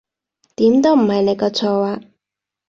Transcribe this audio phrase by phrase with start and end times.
[0.55, 2.01] 點都唔係你嘅錯呀